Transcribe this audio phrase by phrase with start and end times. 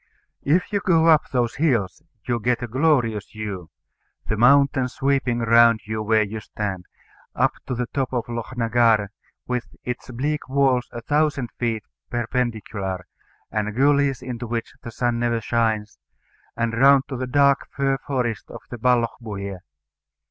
[0.41, 3.69] If you go up those hills, you get a glorious view
[4.25, 6.85] the mountains sweeping round you where you stand,
[7.35, 9.09] up to the top of Lochnagar,
[9.45, 13.05] with its bleak walls a thousand feet perpendicular,
[13.51, 15.99] and gullies into which the sun never shines,
[16.57, 19.59] and round to the dark fir forests of the Ballochbuie.